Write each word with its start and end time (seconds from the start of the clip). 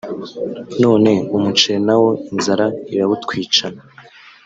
none 0.83 1.11
umuceri 1.35 1.79
nawo 1.87 2.09
inzara 2.31 2.65
irawutwicana 2.93 3.81